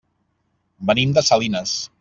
[0.91, 1.81] Venim de Salinas.